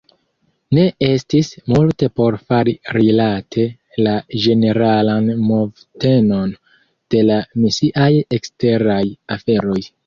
[0.75, 3.67] Ne estis multe por fari rilate
[4.07, 6.59] la ĝeneralan movtenon
[7.17, 9.03] de la misiaj eksteraj
[9.39, 9.83] aferoj.